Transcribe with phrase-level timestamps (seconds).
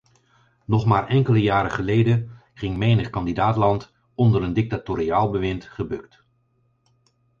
[0.65, 6.23] Nog maar enkele jaren geleden ging menig kandidaat-land onder een dictatoriaal bewind gebukt.